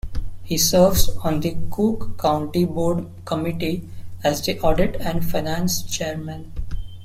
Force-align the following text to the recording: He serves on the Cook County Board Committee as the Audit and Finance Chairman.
He 0.41 0.57
serves 0.57 1.09
on 1.17 1.41
the 1.41 1.55
Cook 1.69 2.17
County 2.17 2.65
Board 2.65 3.05
Committee 3.23 3.87
as 4.23 4.43
the 4.43 4.59
Audit 4.59 4.95
and 4.99 5.23
Finance 5.23 5.83
Chairman. 5.83 6.51